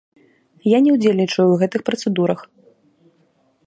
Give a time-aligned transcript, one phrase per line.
[0.69, 2.39] Я не ўдзельнічаю ў гэтых працэдурах.